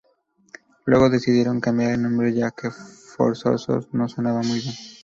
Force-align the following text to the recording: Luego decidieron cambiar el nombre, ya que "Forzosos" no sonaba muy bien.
Luego 0.85 1.11
decidieron 1.11 1.59
cambiar 1.61 1.91
el 1.91 2.01
nombre, 2.01 2.33
ya 2.33 2.49
que 2.49 2.71
"Forzosos" 2.71 3.87
no 3.93 4.09
sonaba 4.09 4.41
muy 4.41 4.59
bien. 4.59 4.73